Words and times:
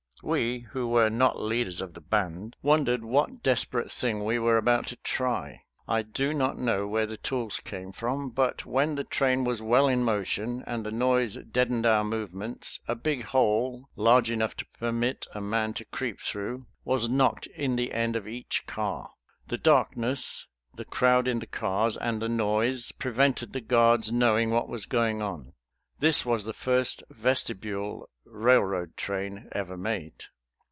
We 0.23 0.67
who 0.69 0.87
were 0.87 1.09
not 1.09 1.41
leaders 1.41 1.81
of 1.81 1.95
the 1.95 1.99
"Band" 1.99 2.55
wondered 2.61 3.03
what 3.03 3.41
desperate 3.41 3.89
thing 3.89 4.23
we 4.23 4.37
were 4.37 4.57
about 4.57 4.85
to 4.89 4.95
try. 4.97 5.63
I 5.87 6.03
do 6.03 6.31
not 6.31 6.59
know 6.59 6.85
where 6.87 7.07
the 7.07 7.17
tools 7.17 7.59
came 7.59 7.91
from, 7.91 8.29
but 8.29 8.63
when 8.63 8.93
the 8.93 9.03
train 9.03 9.45
was 9.45 9.63
well 9.63 9.87
in 9.87 10.03
motion, 10.03 10.63
and 10.67 10.85
the 10.85 10.91
noise 10.91 11.33
deadened 11.51 11.87
our 11.87 12.03
movements, 12.03 12.79
a 12.87 12.93
big 12.93 13.23
hole, 13.23 13.89
large 13.95 14.29
enough 14.29 14.55
to 14.57 14.67
permit 14.77 15.25
a 15.33 15.41
man 15.41 15.73
to 15.73 15.85
creep 15.85 16.19
through, 16.19 16.67
was 16.85 17.09
knocked 17.09 17.47
in 17.47 17.75
the 17.75 17.91
end 17.91 18.15
of 18.15 18.27
each 18.27 18.67
car. 18.67 19.09
The 19.47 19.57
darkness, 19.57 20.45
the 20.71 20.85
crowd 20.85 21.27
in 21.27 21.39
the 21.39 21.47
cars 21.47 21.97
and 21.97 22.21
the 22.21 22.29
noise 22.29 22.91
prevented 22.91 23.53
the 23.53 23.59
guards 23.61 24.11
knowing 24.11 24.51
what 24.51 24.69
was 24.69 24.85
going 24.85 25.23
on. 25.23 25.53
This 25.97 26.25
was 26.25 26.45
the 26.45 26.53
first 26.53 27.03
"vestibule" 27.11 28.09
railroad 28.25 28.97
train 28.97 29.47
ever 29.51 29.77
made. 29.77 30.23